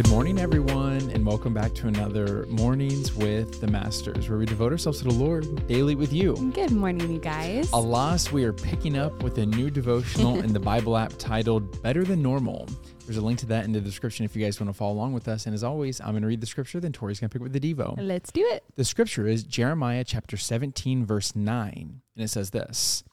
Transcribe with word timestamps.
Good 0.00 0.08
morning, 0.08 0.38
everyone, 0.38 1.10
and 1.10 1.26
welcome 1.26 1.52
back 1.52 1.74
to 1.74 1.86
another 1.86 2.46
Mornings 2.48 3.12
with 3.12 3.60
the 3.60 3.66
Masters, 3.66 4.30
where 4.30 4.38
we 4.38 4.46
devote 4.46 4.72
ourselves 4.72 5.00
to 5.00 5.04
the 5.04 5.12
Lord 5.12 5.66
daily 5.66 5.94
with 5.94 6.10
you. 6.10 6.36
Good 6.54 6.70
morning, 6.70 7.12
you 7.12 7.18
guys. 7.18 7.70
Alas, 7.74 8.32
we 8.32 8.44
are 8.44 8.52
picking 8.54 8.96
up 8.96 9.22
with 9.22 9.36
a 9.36 9.44
new 9.44 9.68
devotional 9.68 10.40
in 10.40 10.54
the 10.54 10.58
Bible 10.70 10.96
app 10.96 11.12
titled 11.18 11.82
Better 11.82 12.02
Than 12.02 12.22
Normal. 12.22 12.66
There's 13.04 13.18
a 13.18 13.20
link 13.20 13.40
to 13.40 13.46
that 13.48 13.66
in 13.66 13.72
the 13.72 13.80
description 13.80 14.24
if 14.24 14.34
you 14.34 14.42
guys 14.42 14.58
want 14.58 14.70
to 14.70 14.74
follow 14.74 14.94
along 14.94 15.12
with 15.12 15.28
us. 15.28 15.44
And 15.44 15.54
as 15.54 15.62
always, 15.62 16.00
I'm 16.00 16.12
going 16.12 16.22
to 16.22 16.28
read 16.28 16.40
the 16.40 16.46
scripture, 16.46 16.80
then 16.80 16.92
Tori's 16.92 17.20
going 17.20 17.28
to 17.28 17.34
pick 17.34 17.42
up 17.42 17.52
with 17.52 17.60
the 17.60 17.74
Devo. 17.74 17.94
Let's 17.98 18.32
do 18.32 18.40
it. 18.52 18.64
The 18.76 18.86
scripture 18.86 19.26
is 19.26 19.42
Jeremiah 19.42 20.04
chapter 20.04 20.38
17, 20.38 21.04
verse 21.04 21.36
9, 21.36 22.00
and 22.16 22.24
it 22.24 22.28
says 22.28 22.52
this 22.52 23.04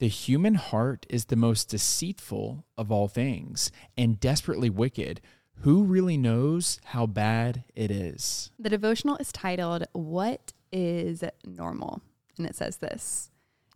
The 0.00 0.08
human 0.08 0.56
heart 0.56 1.06
is 1.08 1.24
the 1.24 1.36
most 1.36 1.70
deceitful 1.70 2.66
of 2.76 2.92
all 2.92 3.08
things 3.08 3.72
and 3.96 4.20
desperately 4.20 4.68
wicked. 4.68 5.22
Who 5.60 5.82
really 5.84 6.16
knows 6.16 6.80
how 6.84 7.06
bad 7.06 7.64
it 7.74 7.90
is? 7.90 8.50
The 8.58 8.70
devotional 8.70 9.16
is 9.16 9.32
titled, 9.32 9.84
What 9.92 10.52
is 10.70 11.24
Normal? 11.44 12.02
And 12.38 12.46
it 12.46 12.54
says 12.54 12.76
this 12.76 13.30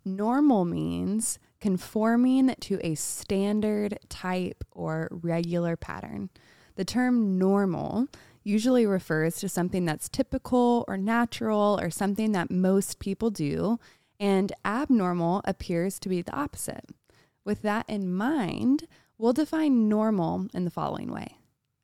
Normal 0.05 0.65
means 0.65 1.39
conforming 1.61 2.55
to 2.61 2.79
a 2.83 2.95
standard 2.95 3.99
type 4.09 4.65
or 4.71 5.09
regular 5.11 5.77
pattern. 5.77 6.31
The 6.77 6.85
term 6.85 7.39
normal 7.39 8.07
usually 8.43 8.87
refers 8.87 9.37
to 9.37 9.49
something 9.49 9.85
that's 9.85 10.09
typical 10.09 10.85
or 10.89 10.97
natural 10.97 11.79
or 11.83 11.91
something 11.91 12.33
that 12.33 12.51
most 12.51 12.99
people 12.99 13.31
do, 13.31 13.79
and 14.19 14.53
abnormal 14.65 15.43
appears 15.45 15.99
to 15.99 16.09
be 16.09 16.23
the 16.23 16.35
opposite. 16.35 16.87
With 17.45 17.63
that 17.63 17.85
in 17.89 18.15
mind, 18.15 18.87
we'll 19.19 19.33
define 19.33 19.89
normal 19.89 20.47
in 20.55 20.65
the 20.65 20.71
following 20.71 21.13
way 21.13 21.37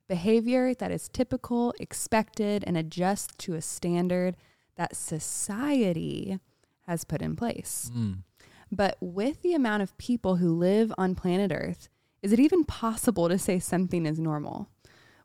behavior 0.07 0.73
that 0.73 0.91
is 0.91 1.09
typical, 1.09 1.73
expected, 1.79 2.63
and 2.65 2.77
adjusts 2.77 3.33
to 3.39 3.53
a 3.53 3.61
standard 3.61 4.35
that 4.75 4.95
society 4.95 6.39
has 6.87 7.03
put 7.03 7.21
in 7.21 7.35
place. 7.35 7.91
Mm. 7.95 8.19
But 8.71 8.97
with 8.99 9.41
the 9.41 9.53
amount 9.53 9.83
of 9.83 9.97
people 9.97 10.37
who 10.37 10.53
live 10.53 10.93
on 10.97 11.15
planet 11.15 11.51
Earth, 11.53 11.89
is 12.21 12.31
it 12.31 12.39
even 12.39 12.63
possible 12.63 13.29
to 13.29 13.37
say 13.37 13.59
something 13.59 14.05
is 14.05 14.19
normal? 14.19 14.69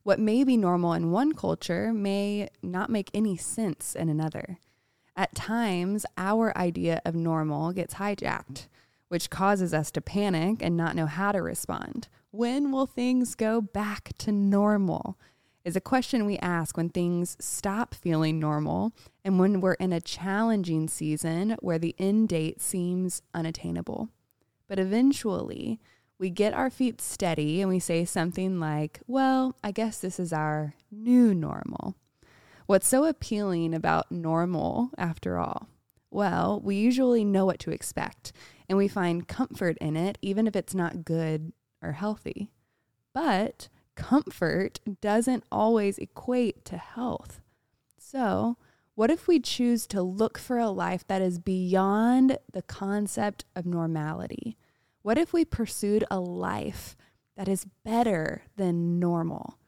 What 0.02 0.18
may 0.18 0.44
be 0.44 0.56
normal 0.56 0.92
in 0.92 1.10
one 1.10 1.32
culture 1.32 1.92
may 1.92 2.48
not 2.62 2.90
make 2.90 3.10
any 3.14 3.36
sense 3.36 3.94
in 3.94 4.08
another. 4.08 4.58
At 5.16 5.34
times, 5.34 6.04
our 6.16 6.56
idea 6.56 7.00
of 7.04 7.14
normal 7.14 7.72
gets 7.72 7.94
hijacked, 7.94 8.66
which 9.08 9.30
causes 9.30 9.72
us 9.72 9.90
to 9.92 10.00
panic 10.00 10.58
and 10.60 10.76
not 10.76 10.96
know 10.96 11.06
how 11.06 11.32
to 11.32 11.42
respond. 11.42 12.08
When 12.34 12.72
will 12.72 12.86
things 12.86 13.34
go 13.34 13.60
back 13.60 14.12
to 14.20 14.32
normal? 14.32 15.18
Is 15.66 15.76
a 15.76 15.82
question 15.82 16.24
we 16.24 16.38
ask 16.38 16.78
when 16.78 16.88
things 16.88 17.36
stop 17.38 17.94
feeling 17.94 18.40
normal 18.40 18.94
and 19.22 19.38
when 19.38 19.60
we're 19.60 19.74
in 19.74 19.92
a 19.92 20.00
challenging 20.00 20.88
season 20.88 21.58
where 21.60 21.78
the 21.78 21.94
end 21.98 22.30
date 22.30 22.62
seems 22.62 23.20
unattainable. 23.34 24.08
But 24.66 24.78
eventually, 24.78 25.78
we 26.18 26.30
get 26.30 26.54
our 26.54 26.70
feet 26.70 27.02
steady 27.02 27.60
and 27.60 27.68
we 27.68 27.78
say 27.78 28.06
something 28.06 28.58
like, 28.58 29.00
Well, 29.06 29.54
I 29.62 29.70
guess 29.70 29.98
this 29.98 30.18
is 30.18 30.32
our 30.32 30.74
new 30.90 31.34
normal. 31.34 31.96
What's 32.64 32.88
so 32.88 33.04
appealing 33.04 33.74
about 33.74 34.10
normal, 34.10 34.88
after 34.96 35.38
all? 35.38 35.68
Well, 36.10 36.62
we 36.64 36.76
usually 36.76 37.26
know 37.26 37.44
what 37.44 37.58
to 37.58 37.72
expect 37.72 38.32
and 38.70 38.78
we 38.78 38.88
find 38.88 39.28
comfort 39.28 39.76
in 39.82 39.98
it, 39.98 40.16
even 40.22 40.46
if 40.46 40.56
it's 40.56 40.74
not 40.74 41.04
good 41.04 41.52
or 41.82 41.92
healthy. 41.92 42.50
But 43.12 43.68
comfort 43.94 44.80
doesn't 45.00 45.44
always 45.50 45.98
equate 45.98 46.64
to 46.66 46.76
health. 46.76 47.40
So, 47.98 48.56
what 48.94 49.10
if 49.10 49.26
we 49.26 49.40
choose 49.40 49.86
to 49.88 50.02
look 50.02 50.38
for 50.38 50.58
a 50.58 50.68
life 50.68 51.06
that 51.06 51.22
is 51.22 51.38
beyond 51.38 52.38
the 52.52 52.62
concept 52.62 53.44
of 53.56 53.64
normality? 53.64 54.56
What 55.02 55.18
if 55.18 55.32
we 55.32 55.44
pursued 55.44 56.04
a 56.10 56.20
life 56.20 56.96
that 57.36 57.48
is 57.48 57.66
better 57.84 58.42
than 58.56 59.00
normal? 59.00 59.58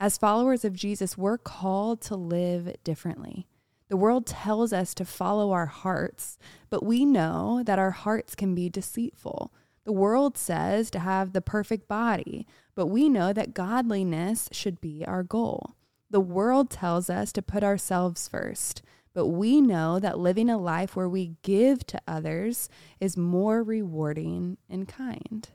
As 0.00 0.18
followers 0.18 0.64
of 0.64 0.74
Jesus, 0.74 1.16
we're 1.16 1.38
called 1.38 2.00
to 2.02 2.16
live 2.16 2.74
differently. 2.82 3.46
The 3.88 3.96
world 3.96 4.26
tells 4.26 4.72
us 4.72 4.92
to 4.94 5.04
follow 5.04 5.52
our 5.52 5.66
hearts, 5.66 6.36
but 6.68 6.84
we 6.84 7.04
know 7.04 7.62
that 7.64 7.78
our 7.78 7.92
hearts 7.92 8.34
can 8.34 8.54
be 8.54 8.68
deceitful. 8.68 9.52
The 9.84 9.92
world 9.92 10.38
says 10.38 10.90
to 10.90 10.98
have 10.98 11.32
the 11.32 11.42
perfect 11.42 11.88
body, 11.88 12.46
but 12.74 12.86
we 12.86 13.08
know 13.08 13.32
that 13.32 13.54
godliness 13.54 14.48
should 14.50 14.80
be 14.80 15.04
our 15.06 15.22
goal. 15.22 15.76
The 16.10 16.20
world 16.20 16.70
tells 16.70 17.10
us 17.10 17.32
to 17.32 17.42
put 17.42 17.62
ourselves 17.62 18.28
first, 18.28 18.82
but 19.12 19.26
we 19.26 19.60
know 19.60 19.98
that 20.00 20.18
living 20.18 20.48
a 20.48 20.58
life 20.58 20.96
where 20.96 21.08
we 21.08 21.36
give 21.42 21.86
to 21.86 22.00
others 22.08 22.68
is 22.98 23.16
more 23.16 23.62
rewarding 23.62 24.56
and 24.68 24.88
kind. 24.88 25.48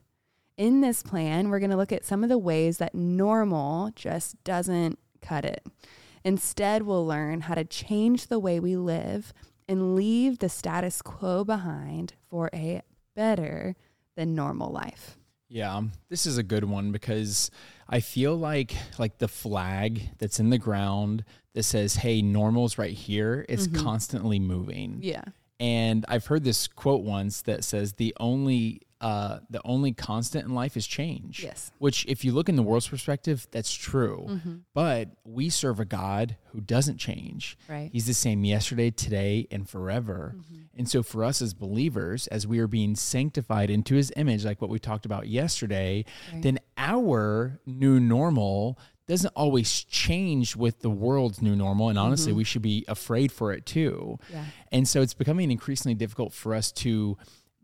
In 0.58 0.82
this 0.82 1.02
plan, 1.02 1.50
we're 1.50 1.60
going 1.60 1.72
to 1.72 1.78
look 1.78 1.92
at 1.92 2.06
some 2.06 2.24
of 2.24 2.30
the 2.30 2.38
ways 2.38 2.78
that 2.78 2.94
normal 2.94 3.92
just 3.96 4.42
doesn't 4.44 5.00
cut 5.22 5.46
it. 5.46 5.66
Instead, 6.24 6.84
we'll 6.84 7.06
learn 7.06 7.42
how 7.42 7.56
to 7.56 7.64
change 7.64 8.28
the 8.28 8.40
way 8.40 8.60
we 8.60 8.76
live 8.76 9.34
and 9.68 9.96
leave 9.96 10.40
the 10.40 10.50
status 10.50 11.02
quo 11.02 11.44
behind 11.44 12.14
for 12.30 12.50
a 12.54 12.82
better 13.16 13.76
than 14.16 14.36
normal 14.36 14.72
life. 14.72 15.18
Yeah, 15.48 15.82
this 16.10 16.26
is 16.26 16.38
a 16.38 16.44
good 16.44 16.64
one 16.64 16.92
because 16.92 17.50
I 17.88 18.02
feel 18.02 18.36
like 18.36 18.76
like 19.00 19.18
the 19.18 19.28
flag 19.28 20.10
that's 20.20 20.40
in 20.40 20.50
the 20.52 20.60
ground 20.60 21.24
that 21.56 21.64
says, 21.64 21.96
"Hey, 21.96 22.22
normal's 22.22 22.78
right 22.78 22.94
here," 22.94 23.46
is 23.50 23.68
Mhm. 23.68 23.82
constantly 23.82 24.40
moving. 24.40 25.00
Yeah. 25.02 25.24
And 25.60 26.06
I've 26.08 26.28
heard 26.28 26.44
this 26.44 26.68
quote 26.68 27.04
once 27.04 27.42
that 27.42 27.64
says 27.64 27.94
the 27.94 28.16
only 28.20 28.82
uh, 29.02 29.40
the 29.50 29.62
only 29.64 29.94
constant 29.94 30.46
in 30.46 30.54
life 30.54 30.76
is 30.76 30.86
change. 30.86 31.42
Yes. 31.44 31.72
Which, 31.78 32.06
if 32.08 32.26
you 32.26 32.34
look 32.34 32.50
in 32.50 32.56
the 32.58 32.64
world's 32.64 32.88
perspective, 32.88 33.48
that's 33.52 33.74
true. 33.74 34.26
Mhm. 34.30 34.62
But 34.74 35.10
we 35.24 35.50
serve 35.50 35.80
a 35.80 35.86
God 35.86 36.36
who 36.52 36.60
doesn't 36.60 36.98
change. 36.98 37.58
Right. 37.70 37.90
He's 37.94 38.08
the 38.08 38.14
same 38.14 38.44
yesterday, 38.44 38.92
today, 38.92 39.48
and 39.52 39.70
forever. 39.70 40.36
Mm-hmm. 40.38 40.56
And 40.78 40.90
so, 40.90 41.02
for 41.04 41.24
us 41.24 41.42
as 41.42 41.54
believers, 41.54 42.28
as 42.28 42.46
we 42.46 42.60
are 42.60 42.68
being 42.68 42.96
sanctified 42.96 43.70
into 43.70 43.96
His 43.96 44.12
image, 44.18 44.44
like 44.44 44.62
what 44.62 44.70
we 44.70 44.80
talked 44.80 45.06
about 45.06 45.28
yesterday, 45.28 46.04
Right. 46.34 46.42
then 46.42 46.60
our 46.78 47.60
new 47.66 48.00
normal 48.00 48.78
doesn't 49.08 49.32
always 49.36 49.84
change 49.86 50.56
with 50.56 50.82
the 50.82 50.90
world's 50.90 51.42
new 51.42 51.56
normal. 51.56 51.90
And 51.90 51.98
honestly, 51.98 52.32
we 52.32 52.44
should 52.44 52.62
be 52.62 52.86
afraid 52.88 53.32
for 53.32 53.52
it 53.52 53.66
too. 53.66 54.20
Mm-hmm. 54.26 54.34
Yeah. 54.34 54.46
And 54.72 54.88
so 54.88 55.02
it's 55.02 55.16
becoming 55.16 55.50
increasingly 55.50 55.96
difficult 55.96 56.32
for 56.32 56.54
us 56.54 56.72
to 56.74 57.18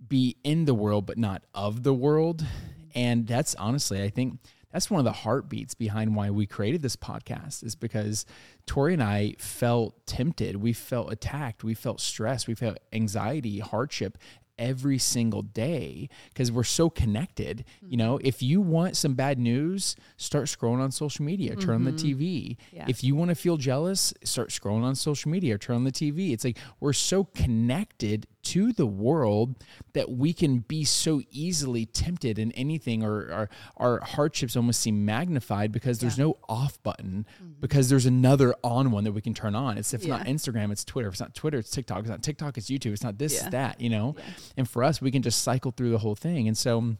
be 0.09 0.37
in 0.43 0.65
the 0.65 0.73
world, 0.73 1.05
but 1.05 1.17
not 1.17 1.43
of 1.53 1.83
the 1.83 1.93
world. 1.93 2.45
And 2.93 3.27
that's 3.27 3.55
honestly, 3.55 4.01
I 4.01 4.09
think 4.09 4.39
that's 4.71 4.89
one 4.89 4.99
of 4.99 5.05
the 5.05 5.11
heartbeats 5.13 5.73
behind 5.73 6.15
why 6.15 6.29
we 6.29 6.45
created 6.45 6.81
this 6.81 6.97
podcast 6.97 7.63
is 7.63 7.75
because 7.75 8.25
Tori 8.65 8.93
and 8.93 9.03
I 9.03 9.35
felt 9.37 10.05
tempted. 10.05 10.57
We 10.57 10.73
felt 10.73 11.11
attacked. 11.11 11.63
We 11.63 11.73
felt 11.73 12.01
stressed. 12.01 12.47
We 12.47 12.55
felt 12.55 12.77
anxiety, 12.91 13.59
hardship 13.59 14.17
every 14.57 14.97
single 14.97 15.41
day 15.41 16.09
because 16.29 16.51
we're 16.51 16.63
so 16.63 16.89
connected. 16.89 17.65
You 17.87 17.97
know, 17.97 18.19
if 18.23 18.41
you 18.41 18.61
want 18.61 18.97
some 18.97 19.13
bad 19.13 19.39
news, 19.39 19.95
start 20.17 20.47
scrolling 20.47 20.81
on 20.81 20.91
social 20.91 21.25
media, 21.25 21.55
turn 21.55 21.75
on 21.75 21.83
the 21.83 21.91
mm-hmm. 21.91 22.21
TV. 22.21 22.57
Yeah. 22.71 22.85
If 22.87 23.03
you 23.03 23.15
want 23.15 23.29
to 23.29 23.35
feel 23.35 23.57
jealous, 23.57 24.13
start 24.23 24.49
scrolling 24.49 24.83
on 24.83 24.95
social 24.95 25.31
media 25.31 25.57
turn 25.57 25.77
on 25.77 25.83
the 25.83 25.91
TV. 25.91 26.33
It's 26.33 26.43
like 26.43 26.57
we're 26.79 26.93
so 26.93 27.23
connected 27.23 28.27
to 28.45 28.71
the 28.71 28.85
world 28.85 29.55
that 29.93 30.11
we 30.11 30.31
can 30.31 30.59
be 30.59 30.83
so 30.83 31.21
easily 31.31 31.85
tempted 31.85 32.37
in 32.37 32.51
anything 32.51 33.03
or 33.03 33.31
our, 33.31 33.49
our 33.77 33.99
hardships 34.01 34.55
almost 34.55 34.79
seem 34.81 35.03
magnified 35.03 35.71
because 35.71 35.99
there's 35.99 36.17
no 36.17 36.37
off 36.47 36.81
button 36.83 37.25
mm-hmm. 37.41 37.53
because 37.59 37.89
there's 37.89 38.05
another 38.05 38.55
on 38.63 38.91
one 38.91 39.03
that 39.03 39.13
we 39.13 39.21
can 39.21 39.33
turn 39.33 39.55
on. 39.55 39.77
It's 39.77 39.93
if 39.93 40.05
not 40.05 40.25
Instagram, 40.27 40.71
it's 40.71 40.85
Twitter. 40.85 41.07
If 41.07 41.15
it's 41.15 41.21
not 41.21 41.33
Twitter, 41.33 41.57
it's 41.57 41.71
TikTok. 41.71 41.97
If 41.99 42.03
it's 42.05 42.09
not 42.09 42.23
TikTok, 42.23 42.57
it's 42.57 42.69
YouTube. 42.69 42.93
It's 42.93 43.03
not 43.03 43.17
this, 43.17 43.33
Yeah. 43.33 43.49
that, 43.49 43.81
you 43.81 43.89
know? 43.89 44.15
And 44.55 44.69
for 44.69 44.83
us, 44.83 45.01
we 45.01 45.11
can 45.11 45.23
just 45.23 45.41
cycle 45.41 45.71
through 45.71 45.89
the 45.89 45.97
whole 45.97 46.15
thing. 46.15 46.47
And 46.47 46.57
so 46.57 46.97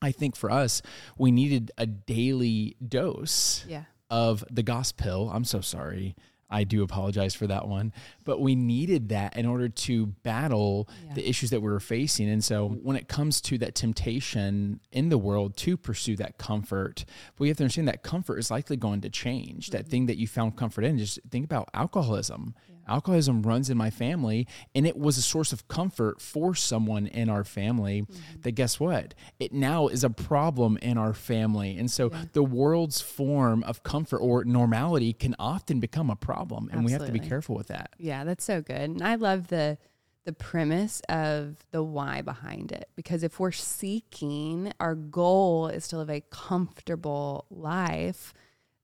I 0.00 0.12
think 0.12 0.34
for 0.34 0.50
us, 0.50 0.82
we 1.18 1.30
needed 1.30 1.72
a 1.76 1.86
daily 1.86 2.76
dose 2.86 3.64
Yeah. 3.68 3.84
of 4.08 4.44
the 4.50 4.62
gospel. 4.62 5.30
I'm 5.30 5.44
so 5.44 5.60
sorry. 5.60 6.16
I 6.48 6.64
do 6.64 6.82
apologize 6.82 7.34
for 7.34 7.46
that 7.46 7.66
one. 7.66 7.92
But 8.24 8.40
we 8.40 8.54
needed 8.54 9.08
that 9.08 9.36
in 9.36 9.46
order 9.46 9.68
to 9.68 10.06
battle 10.06 10.88
Yeah. 11.06 11.14
the 11.14 11.28
issues 11.28 11.50
that 11.50 11.60
we 11.60 11.68
were 11.68 11.80
facing. 11.80 12.28
And 12.28 12.42
so 12.42 12.68
when 12.68 12.96
it 12.96 13.08
comes 13.08 13.40
to 13.42 13.58
that 13.58 13.74
temptation 13.74 14.80
in 14.92 15.08
the 15.08 15.18
world 15.18 15.56
to 15.58 15.76
pursue 15.76 16.16
that 16.16 16.38
comfort, 16.38 17.04
we 17.38 17.48
have 17.48 17.56
to 17.58 17.64
understand 17.64 17.88
that 17.88 18.02
comfort 18.02 18.38
is 18.38 18.50
likely 18.50 18.76
going 18.76 19.00
to 19.00 19.10
change. 19.10 19.70
That 19.70 19.82
mm-hmm. 19.82 19.90
thing 19.90 20.06
that 20.06 20.16
you 20.18 20.26
found 20.26 20.56
comfort 20.56 20.84
in, 20.84 20.98
just 20.98 21.18
think 21.30 21.44
about 21.44 21.68
alcoholism. 21.74 22.54
Alcoholism 22.88 23.42
runs 23.42 23.70
in 23.70 23.76
my 23.76 23.90
family 23.90 24.46
and 24.74 24.86
it 24.86 24.96
was 24.96 25.18
a 25.18 25.22
source 25.22 25.52
of 25.52 25.68
comfort 25.68 26.20
for 26.20 26.54
someone 26.54 27.06
in 27.06 27.28
our 27.28 27.44
family 27.44 28.02
Mm-hmm. 28.02 28.40
that 28.42 28.52
guess 28.52 28.78
what? 28.80 29.14
It 29.38 29.52
now 29.52 29.88
is 29.88 30.04
a 30.04 30.10
problem 30.10 30.76
in 30.82 30.98
our 30.98 31.12
family. 31.14 31.76
And 31.76 31.90
so 31.90 32.10
the 32.32 32.42
world's 32.42 33.00
form 33.00 33.62
of 33.64 33.82
comfort 33.82 34.18
or 34.18 34.44
normality 34.44 35.12
can 35.12 35.34
often 35.38 35.80
become 35.80 36.10
a 36.10 36.16
problem 36.16 36.68
and 36.72 36.84
we 36.84 36.92
have 36.92 37.06
to 37.06 37.12
be 37.12 37.20
careful 37.20 37.54
with 37.56 37.68
that. 37.68 37.90
Yeah, 37.98 38.24
that's 38.24 38.44
so 38.44 38.60
good. 38.62 38.76
And 38.76 39.02
I 39.02 39.14
love 39.16 39.48
the 39.48 39.78
the 40.24 40.32
premise 40.32 41.00
of 41.08 41.64
the 41.70 41.84
why 41.84 42.20
behind 42.20 42.72
it 42.72 42.88
because 42.96 43.22
if 43.22 43.38
we're 43.38 43.52
seeking 43.52 44.72
our 44.80 44.96
goal 44.96 45.68
is 45.68 45.86
to 45.88 45.96
live 45.98 46.10
a 46.10 46.20
comfortable 46.30 47.46
life, 47.48 48.34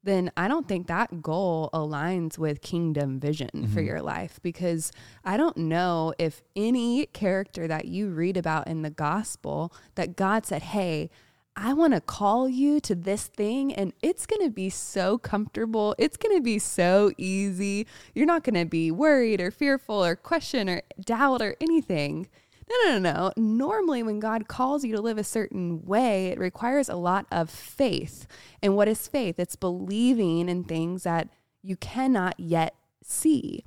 then 0.02 0.30
I 0.36 0.48
don't 0.48 0.66
think 0.66 0.86
that 0.86 1.22
goal 1.22 1.70
aligns 1.72 2.38
with 2.38 2.60
kingdom 2.60 3.20
vision 3.20 3.50
for 3.52 3.80
mm-hmm. 3.80 3.86
your 3.86 4.02
life 4.02 4.40
because 4.42 4.90
I 5.24 5.36
don't 5.36 5.56
know 5.56 6.12
if 6.18 6.42
any 6.56 7.06
character 7.06 7.68
that 7.68 7.86
you 7.86 8.10
read 8.10 8.36
about 8.36 8.66
in 8.66 8.82
the 8.82 8.90
gospel 8.90 9.72
that 9.94 10.16
God 10.16 10.44
said, 10.44 10.62
"Hey, 10.62 11.10
I 11.54 11.74
want 11.74 11.92
to 11.92 12.00
call 12.00 12.48
you 12.48 12.80
to 12.80 12.94
this 12.94 13.26
thing 13.26 13.74
and 13.74 13.92
it's 14.02 14.24
going 14.24 14.42
to 14.42 14.50
be 14.50 14.70
so 14.70 15.18
comfortable. 15.18 15.94
It's 15.98 16.16
going 16.16 16.34
to 16.36 16.42
be 16.42 16.58
so 16.58 17.12
easy. 17.18 17.86
You're 18.14 18.26
not 18.26 18.42
going 18.42 18.54
to 18.54 18.64
be 18.64 18.90
worried 18.90 19.40
or 19.40 19.50
fearful 19.50 20.02
or 20.02 20.16
question 20.16 20.70
or 20.70 20.82
doubt 21.04 21.42
or 21.42 21.56
anything. 21.60 22.28
No, 22.68 22.76
no, 22.84 22.98
no, 22.98 23.12
no. 23.12 23.32
Normally, 23.36 24.02
when 24.02 24.20
God 24.20 24.48
calls 24.48 24.84
you 24.84 24.94
to 24.94 25.00
live 25.00 25.18
a 25.18 25.24
certain 25.24 25.84
way, 25.84 26.28
it 26.28 26.38
requires 26.38 26.88
a 26.88 26.96
lot 26.96 27.26
of 27.30 27.50
faith. 27.50 28.26
And 28.62 28.76
what 28.76 28.88
is 28.88 29.08
faith? 29.08 29.38
It's 29.38 29.56
believing 29.56 30.48
in 30.48 30.64
things 30.64 31.02
that 31.02 31.28
you 31.62 31.76
cannot 31.76 32.38
yet 32.38 32.74
see. 33.02 33.64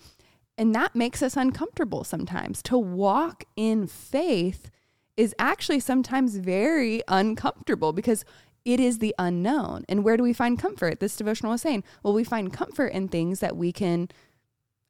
And 0.57 0.73
that 0.73 0.95
makes 0.95 1.21
us 1.21 1.35
uncomfortable 1.35 2.03
sometimes. 2.03 2.61
To 2.63 2.77
walk 2.77 3.43
in 3.55 3.87
faith 3.87 4.71
is 5.17 5.35
actually 5.39 5.79
sometimes 5.79 6.37
very 6.37 7.01
uncomfortable 7.07 7.93
because 7.93 8.25
it 8.63 8.79
is 8.79 8.99
the 8.99 9.13
unknown. 9.19 9.85
And 9.87 10.03
where 10.03 10.17
do 10.17 10.23
we 10.23 10.33
find 10.33 10.59
comfort? 10.59 10.99
This 10.99 11.15
devotional 11.15 11.51
was 11.51 11.61
saying, 11.61 11.83
well, 12.03 12.13
we 12.13 12.23
find 12.23 12.51
comfort 12.51 12.87
in 12.87 13.07
things 13.07 13.39
that 13.39 13.55
we 13.55 13.71
can, 13.71 14.09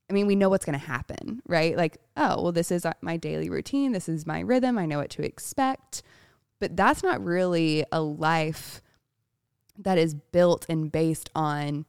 I 0.10 0.14
mean, 0.14 0.28
we 0.28 0.36
know 0.36 0.50
what's 0.50 0.66
going 0.66 0.80
to 0.80 0.86
happen, 0.86 1.42
right? 1.48 1.76
Like, 1.76 1.98
oh, 2.16 2.44
well, 2.44 2.52
this 2.52 2.72
is 2.72 2.86
uh, 2.86 2.94
my 3.02 3.18
daily 3.18 3.50
routine. 3.50 3.92
This 3.92 4.08
is 4.08 4.26
my 4.26 4.40
rhythm. 4.42 4.78
I 4.78 4.86
know 4.86 5.00
what 5.00 5.10
to 5.12 5.24
expect. 5.24 6.04
But 6.60 6.78
that's 6.78 7.04
not 7.04 7.24
really 7.24 7.84
a 7.92 8.02
life 8.02 8.82
that 9.78 9.98
is 9.98 10.14
built 10.14 10.66
and 10.70 10.92
based 10.92 11.30
on 11.36 11.86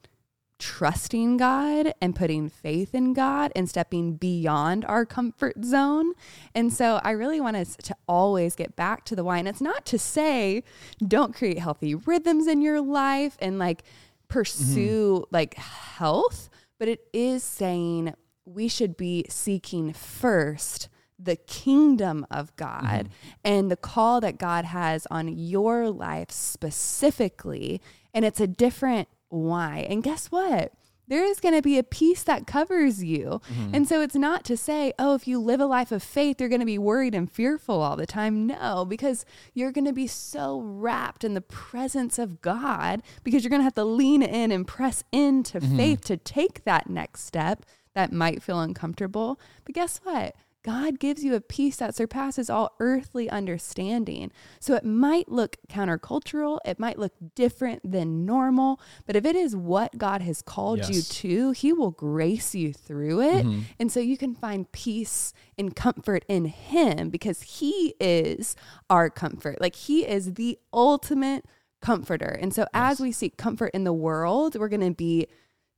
trusting 0.58 1.36
God 1.36 1.92
and 2.00 2.16
putting 2.16 2.48
faith 2.48 2.94
in 2.94 3.12
God 3.12 3.52
and 3.54 3.68
stepping 3.68 4.16
beyond 4.16 4.84
our 4.86 5.04
comfort 5.04 5.64
zone. 5.64 6.12
And 6.54 6.72
so 6.72 7.00
I 7.04 7.10
really 7.10 7.40
want 7.40 7.56
us 7.56 7.76
to 7.82 7.96
always 8.08 8.56
get 8.56 8.74
back 8.74 9.04
to 9.06 9.16
the 9.16 9.22
why. 9.22 9.38
And 9.38 9.48
it's 9.48 9.60
not 9.60 9.84
to 9.86 9.98
say 9.98 10.62
don't 11.06 11.34
create 11.34 11.58
healthy 11.58 11.94
rhythms 11.94 12.46
in 12.46 12.62
your 12.62 12.80
life 12.80 13.36
and 13.38 13.58
like 13.58 13.82
mm-hmm. 13.82 14.28
pursue 14.28 15.24
like 15.30 15.54
health, 15.54 16.48
but 16.78 16.88
it 16.88 17.00
is 17.12 17.42
saying 17.42 18.14
we 18.44 18.68
should 18.68 18.96
be 18.96 19.24
seeking 19.28 19.92
first 19.92 20.88
the 21.18 21.36
kingdom 21.36 22.26
of 22.30 22.54
God 22.56 22.82
mm-hmm. 22.84 23.06
and 23.44 23.70
the 23.70 23.76
call 23.76 24.20
that 24.20 24.38
God 24.38 24.64
has 24.66 25.06
on 25.10 25.28
your 25.28 25.90
life 25.90 26.30
specifically. 26.30 27.80
And 28.12 28.24
it's 28.24 28.40
a 28.40 28.46
different 28.46 29.08
why. 29.28 29.86
And 29.88 30.02
guess 30.02 30.30
what? 30.30 30.72
There 31.08 31.24
is 31.24 31.40
going 31.40 31.54
to 31.54 31.62
be 31.62 31.78
a 31.78 31.82
peace 31.82 32.22
that 32.24 32.46
covers 32.46 33.02
you. 33.02 33.40
Mm-hmm. 33.52 33.74
And 33.74 33.88
so 33.88 34.00
it's 34.00 34.14
not 34.14 34.44
to 34.44 34.56
say, 34.56 34.92
oh, 34.98 35.14
if 35.14 35.28
you 35.28 35.38
live 35.38 35.60
a 35.60 35.66
life 35.66 35.92
of 35.92 36.02
faith, 36.02 36.40
you're 36.40 36.48
going 36.48 36.60
to 36.60 36.66
be 36.66 36.78
worried 36.78 37.14
and 37.14 37.30
fearful 37.30 37.80
all 37.80 37.96
the 37.96 38.06
time. 38.06 38.46
No, 38.46 38.84
because 38.84 39.24
you're 39.54 39.72
going 39.72 39.84
to 39.84 39.92
be 39.92 40.06
so 40.06 40.60
wrapped 40.60 41.24
in 41.24 41.34
the 41.34 41.40
presence 41.40 42.18
of 42.18 42.42
God 42.42 43.02
because 43.22 43.44
you're 43.44 43.50
going 43.50 43.60
to 43.60 43.64
have 43.64 43.74
to 43.74 43.84
lean 43.84 44.22
in 44.22 44.50
and 44.50 44.66
press 44.66 45.04
into 45.12 45.60
mm-hmm. 45.60 45.76
faith 45.76 46.00
to 46.02 46.16
take 46.16 46.64
that 46.64 46.90
next 46.90 47.24
step 47.24 47.64
that 47.94 48.12
might 48.12 48.42
feel 48.42 48.60
uncomfortable. 48.60 49.40
But 49.64 49.74
guess 49.74 50.00
what? 50.02 50.34
God 50.66 50.98
gives 50.98 51.22
you 51.22 51.36
a 51.36 51.40
peace 51.40 51.76
that 51.76 51.94
surpasses 51.94 52.50
all 52.50 52.74
earthly 52.80 53.30
understanding. 53.30 54.32
So 54.58 54.74
it 54.74 54.84
might 54.84 55.28
look 55.28 55.58
countercultural, 55.68 56.58
it 56.64 56.80
might 56.80 56.98
look 56.98 57.12
different 57.36 57.88
than 57.88 58.26
normal, 58.26 58.80
but 59.06 59.14
if 59.14 59.24
it 59.24 59.36
is 59.36 59.54
what 59.54 59.96
God 59.96 60.22
has 60.22 60.42
called 60.42 60.88
you 60.88 61.02
to, 61.02 61.52
He 61.52 61.72
will 61.72 61.92
grace 61.92 62.52
you 62.52 62.72
through 62.72 63.20
it. 63.20 63.46
Mm-hmm. 63.46 63.60
And 63.78 63.92
so 63.92 64.00
you 64.00 64.18
can 64.18 64.34
find 64.34 64.70
peace 64.72 65.32
and 65.56 65.76
comfort 65.76 66.24
in 66.26 66.46
Him 66.46 67.10
because 67.10 67.42
He 67.42 67.94
is 68.00 68.56
our 68.90 69.08
comfort. 69.08 69.60
Like 69.60 69.76
He 69.76 70.04
is 70.04 70.34
the 70.34 70.58
ultimate 70.72 71.44
comforter. 71.80 72.36
And 72.40 72.52
so 72.52 72.66
as 72.74 72.98
we 72.98 73.12
seek 73.12 73.36
comfort 73.36 73.70
in 73.72 73.84
the 73.84 73.92
world, 73.92 74.56
we're 74.58 74.68
going 74.68 74.80
to 74.80 74.90
be 74.90 75.28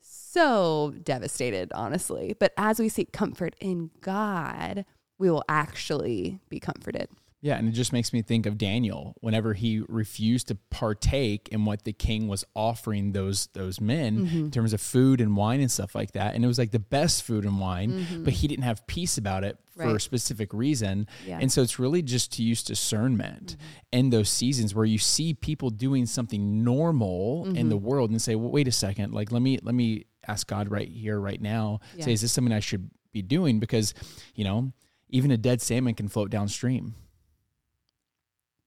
so 0.00 0.94
devastated, 1.02 1.72
honestly. 1.74 2.34
But 2.38 2.52
as 2.56 2.78
we 2.78 2.88
seek 2.88 3.12
comfort 3.12 3.54
in 3.60 3.90
God, 4.00 4.84
we 5.18 5.30
will 5.30 5.44
actually 5.48 6.40
be 6.48 6.60
comforted. 6.60 7.08
Yeah, 7.40 7.56
and 7.56 7.68
it 7.68 7.72
just 7.72 7.92
makes 7.92 8.12
me 8.12 8.20
think 8.22 8.46
of 8.46 8.58
Daniel 8.58 9.14
whenever 9.20 9.54
he 9.54 9.80
refused 9.88 10.48
to 10.48 10.56
partake 10.70 11.48
in 11.52 11.64
what 11.64 11.84
the 11.84 11.92
king 11.92 12.26
was 12.26 12.44
offering 12.56 13.12
those 13.12 13.46
those 13.52 13.80
men 13.80 14.26
Mm-hmm. 14.26 14.38
in 14.46 14.50
terms 14.50 14.72
of 14.72 14.80
food 14.80 15.20
and 15.20 15.36
wine 15.36 15.60
and 15.60 15.70
stuff 15.70 15.94
like 15.94 16.12
that. 16.12 16.34
And 16.34 16.44
it 16.44 16.48
was 16.48 16.58
like 16.58 16.72
the 16.72 16.80
best 16.80 17.22
food 17.22 17.44
and 17.44 17.60
wine, 17.60 18.04
but 18.24 18.32
he 18.32 18.48
didn't 18.48 18.64
have 18.64 18.84
peace 18.88 19.18
about 19.18 19.44
it 19.44 19.56
for 19.76 19.82
a 19.82 19.86
Mm-hmm. 19.86 19.96
Specific 19.98 20.52
reason. 20.52 21.06
Yeah. 21.26 21.38
And 21.40 21.52
so 21.52 21.62
it's 21.62 21.78
really 21.78 22.02
just 22.02 22.32
to 22.32 22.42
use 22.42 22.62
discernment 22.64 23.56
Mm-hmm. 23.56 23.98
in 23.98 24.10
those 24.10 24.28
seasons 24.30 24.74
where 24.74 24.84
you 24.84 24.98
see 24.98 25.32
people 25.34 25.70
doing 25.70 26.06
something 26.06 26.64
normal 26.64 27.44
in 27.54 27.68
the 27.68 27.76
Mm-hmm. 27.76 27.86
world 27.86 28.10
and 28.10 28.20
say, 28.20 28.34
well, 28.34 28.50
wait 28.50 28.66
a 28.66 28.72
second, 28.72 29.12
like 29.14 29.30
let 29.30 29.42
me 29.42 29.58
let 29.62 29.74
me 29.76 30.06
ask 30.26 30.46
God 30.48 30.70
right 30.70 30.88
here, 30.88 31.20
right 31.20 31.40
now. 31.40 31.78
Say, 32.00 32.12
is 32.12 32.20
this 32.20 32.32
something 32.32 32.52
I 32.52 32.60
should 32.60 32.90
be 33.12 33.22
doing? 33.22 33.60
Because, 33.60 33.94
you 34.34 34.42
know, 34.44 34.72
even 35.08 35.30
a 35.30 35.36
dead 35.38 35.62
salmon 35.62 35.94
can 35.94 36.08
float 36.08 36.30
downstream. 36.30 36.94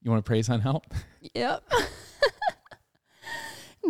You 0.03 0.11
want 0.11 0.23
to 0.23 0.27
praise 0.27 0.49
on 0.49 0.61
help? 0.61 0.93
Yep. 1.35 1.63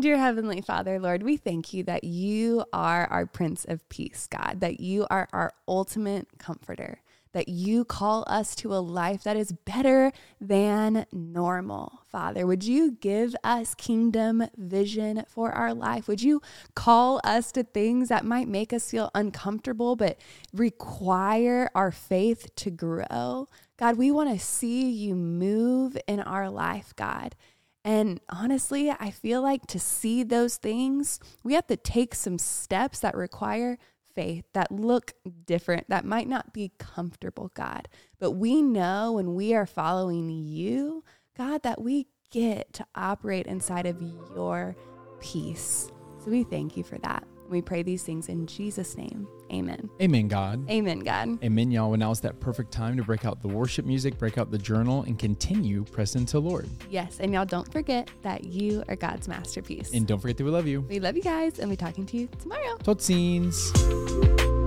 Dear 0.01 0.17
Heavenly 0.17 0.59
Father, 0.61 0.99
Lord, 0.99 1.23
we 1.23 1.37
thank 1.37 1.73
you 1.73 1.83
that 1.85 2.03
you 2.03 2.65
are 2.73 3.05
our 3.05 3.25
Prince 3.25 3.63
of 3.65 3.87
Peace, 3.89 4.27
God, 4.27 4.57
that 4.59 4.81
you 4.81 5.07
are 5.09 5.29
our 5.31 5.53
ultimate 5.67 6.27
comforter, 6.37 7.01
that 7.33 7.47
you 7.47 7.85
call 7.85 8.23
us 8.27 8.55
to 8.55 8.73
a 8.73 8.79
life 8.79 9.23
that 9.23 9.37
is 9.37 9.51
better 9.51 10.11
than 10.39 11.05
normal. 11.11 12.01
Father, 12.09 12.45
would 12.45 12.63
you 12.63 12.91
give 12.91 13.35
us 13.43 13.73
kingdom 13.75 14.43
vision 14.57 15.23
for 15.27 15.51
our 15.51 15.73
life? 15.73 16.07
Would 16.07 16.21
you 16.21 16.41
call 16.75 17.21
us 17.23 17.51
to 17.53 17.63
things 17.63 18.09
that 18.09 18.25
might 18.25 18.47
make 18.47 18.73
us 18.73 18.89
feel 18.89 19.11
uncomfortable, 19.15 19.95
but 19.95 20.19
require 20.53 21.69
our 21.73 21.91
faith 21.91 22.53
to 22.55 22.69
grow? 22.69 23.47
God, 23.77 23.97
we 23.97 24.11
want 24.11 24.29
to 24.29 24.45
see 24.45 24.89
you 24.89 25.15
move 25.15 25.97
in 26.07 26.19
our 26.19 26.49
life, 26.49 26.93
God. 26.95 27.35
And 27.83 28.19
honestly, 28.29 28.91
I 28.91 29.09
feel 29.09 29.41
like 29.41 29.65
to 29.67 29.79
see 29.79 30.23
those 30.23 30.57
things, 30.57 31.19
we 31.43 31.55
have 31.55 31.67
to 31.67 31.77
take 31.77 32.13
some 32.13 32.37
steps 32.37 32.99
that 32.99 33.15
require 33.15 33.79
faith, 34.15 34.45
that 34.53 34.71
look 34.71 35.13
different, 35.45 35.89
that 35.89 36.05
might 36.05 36.27
not 36.27 36.53
be 36.53 36.71
comfortable, 36.77 37.51
God. 37.53 37.87
But 38.19 38.31
we 38.31 38.61
know 38.61 39.13
when 39.13 39.35
we 39.35 39.53
are 39.53 39.65
following 39.65 40.29
you, 40.29 41.03
God, 41.37 41.63
that 41.63 41.81
we 41.81 42.07
get 42.29 42.73
to 42.73 42.85
operate 42.95 43.47
inside 43.47 43.85
of 43.85 44.01
your 44.35 44.75
peace. 45.19 45.89
So 46.23 46.31
we 46.31 46.43
thank 46.43 46.77
you 46.77 46.83
for 46.83 46.97
that. 46.99 47.25
We 47.51 47.61
pray 47.61 47.83
these 47.83 48.03
things 48.03 48.29
in 48.29 48.47
Jesus' 48.47 48.95
name. 48.95 49.27
Amen. 49.51 49.89
Amen, 50.01 50.29
God. 50.29 50.69
Amen, 50.69 50.99
God. 50.99 51.43
Amen, 51.43 51.69
y'all. 51.69 51.95
Now 51.97 52.11
is 52.11 52.21
that 52.21 52.39
perfect 52.39 52.71
time 52.71 52.95
to 52.95 53.03
break 53.03 53.25
out 53.25 53.41
the 53.41 53.49
worship 53.49 53.85
music, 53.85 54.17
break 54.17 54.37
out 54.37 54.49
the 54.49 54.57
journal, 54.57 55.03
and 55.03 55.19
continue 55.19 55.83
pressing 55.83 56.25
to 56.27 56.39
Lord. 56.39 56.69
Yes. 56.89 57.17
And 57.19 57.33
y'all 57.33 57.45
don't 57.45 57.69
forget 57.69 58.09
that 58.21 58.45
you 58.45 58.85
are 58.87 58.95
God's 58.95 59.27
masterpiece. 59.27 59.91
And 59.93 60.07
don't 60.07 60.19
forget 60.21 60.37
that 60.37 60.45
we 60.45 60.49
love 60.49 60.65
you. 60.65 60.81
we 60.81 61.01
love 61.01 61.17
you 61.17 61.23
guys 61.23 61.59
and 61.59 61.67
we'll 61.67 61.75
be 61.75 61.85
talking 61.85 62.05
to 62.05 62.17
you 62.17 62.29
tomorrow. 62.39 62.77
Tot 62.77 62.99
ziens. 62.99 64.60